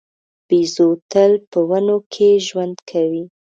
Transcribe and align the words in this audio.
بیزو 0.47 0.89
تل 1.11 1.31
په 1.51 1.59
ونو 1.69 1.97
کې 2.13 2.29
ژوند 2.47 2.75
کوي. 2.89 3.23